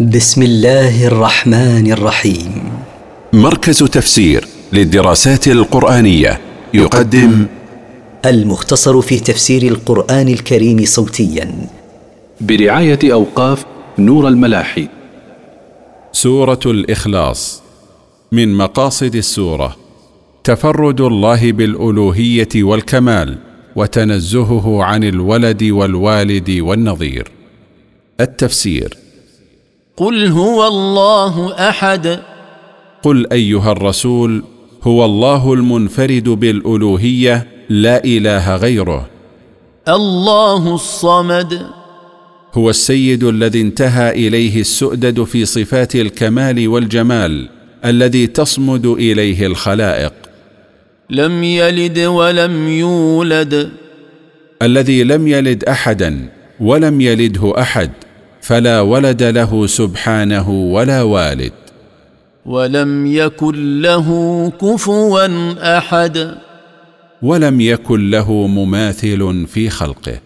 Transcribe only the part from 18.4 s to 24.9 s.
مقاصد السورة تفرد الله بالألوهية والكمال وتنزهه